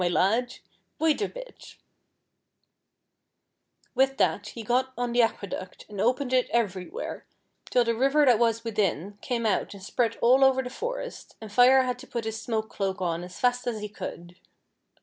[0.01, 0.55] my lad.''
[0.99, 1.75] Wait a bit!"
[3.93, 7.27] With that he got on the aqueduct, and opened it everywhere,
[7.69, 9.77] till the river that was within came out FIKE AND WATER.
[9.77, 12.99] 115 and spread over all the forest, and Fire had to put his smoke cloak
[12.99, 14.37] on as fast as he could.